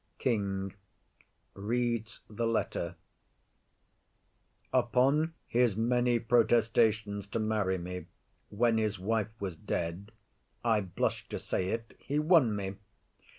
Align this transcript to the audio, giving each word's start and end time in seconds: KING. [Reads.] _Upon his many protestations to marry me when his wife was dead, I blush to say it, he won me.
KING. 0.17 0.73
[Reads.] 1.53 2.21
_Upon 4.73 5.33
his 5.45 5.77
many 5.77 6.17
protestations 6.17 7.27
to 7.27 7.37
marry 7.37 7.77
me 7.77 8.07
when 8.49 8.79
his 8.79 8.97
wife 8.97 9.29
was 9.39 9.55
dead, 9.55 10.11
I 10.65 10.81
blush 10.81 11.29
to 11.29 11.37
say 11.37 11.67
it, 11.67 11.95
he 11.99 12.17
won 12.17 12.55
me. 12.55 12.77